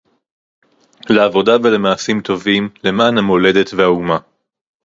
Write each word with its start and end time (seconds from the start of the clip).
לעבודה 1.09 1.51
ולמעשים 1.63 2.21
טובים 2.21 2.69
למען 2.83 3.17
המולדת 3.17 3.73
והאומה 3.77 4.17